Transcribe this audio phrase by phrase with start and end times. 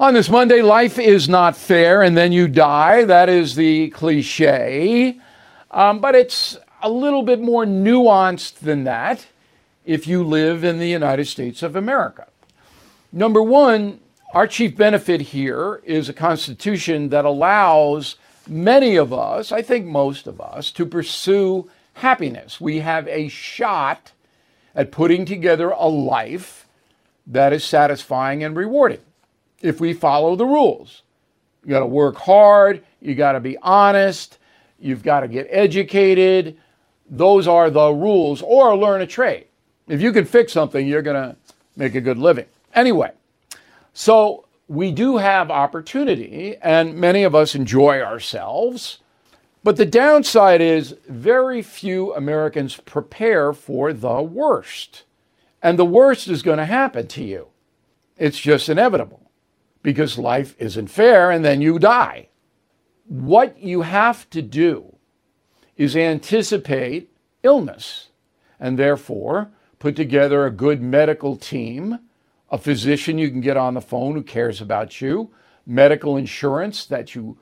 [0.00, 3.04] on this Monday, life is not fair and then you die.
[3.04, 5.20] That is the cliche.
[5.70, 9.26] Um, but it's a little bit more nuanced than that
[9.84, 12.26] if you live in the United States of America.
[13.12, 14.00] Number one,
[14.34, 18.16] our chief benefit here is a constitution that allows
[18.48, 22.60] many of us, I think most of us, to pursue happiness.
[22.60, 24.12] We have a shot
[24.74, 26.66] at putting together a life
[27.26, 29.00] that is satisfying and rewarding
[29.62, 31.02] if we follow the rules.
[31.64, 34.38] You got to work hard, you got to be honest,
[34.78, 36.58] you've got to get educated.
[37.08, 39.46] Those are the rules, or learn a trade.
[39.88, 41.36] If you can fix something, you're going to
[41.76, 42.46] make a good living.
[42.74, 43.12] Anyway,
[43.92, 48.98] so we do have opportunity, and many of us enjoy ourselves.
[49.64, 55.04] But the downside is very few Americans prepare for the worst.
[55.62, 57.48] And the worst is going to happen to you.
[58.16, 59.21] It's just inevitable
[59.82, 62.28] because life isn't fair and then you die.
[63.06, 64.96] What you have to do
[65.76, 67.10] is anticipate
[67.42, 68.08] illness
[68.60, 71.98] and therefore put together a good medical team,
[72.50, 75.30] a physician you can get on the phone who cares about you,
[75.66, 77.36] medical insurance that you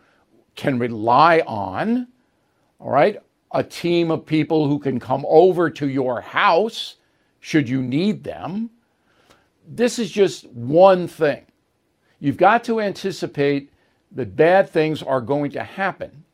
[0.54, 2.08] can rely on,
[2.78, 3.18] all right?
[3.52, 6.96] A team of people who can come over to your house
[7.40, 8.70] should you need them.
[9.66, 11.44] This is just one thing.
[12.20, 13.72] You've got to anticipate
[14.12, 16.24] that bad things are going to happen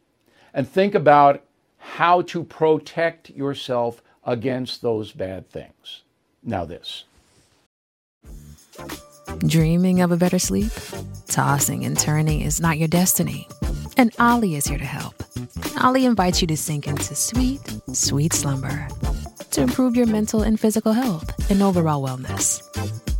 [0.52, 1.44] and think about
[1.78, 6.02] how to protect yourself against those bad things.
[6.42, 7.04] Now, this.
[9.38, 10.72] Dreaming of a better sleep?
[11.28, 13.48] Tossing and turning is not your destiny.
[13.96, 15.22] And Olly is here to help.
[15.82, 17.60] Olly invites you to sink into sweet,
[17.92, 18.88] sweet slumber
[19.52, 22.62] to improve your mental and physical health and overall wellness.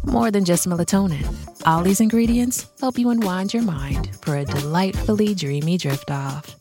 [0.07, 1.27] More than just melatonin,
[1.67, 6.57] Olly's ingredients help you unwind your mind for a delightfully dreamy drift off.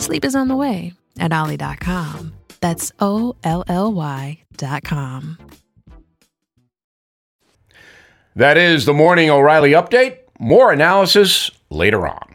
[0.00, 2.34] Sleep is on the way at Olly.com.
[2.60, 5.38] That's O L L Y.com.
[8.36, 10.18] That is the Morning O'Reilly Update.
[10.38, 12.29] More analysis later on.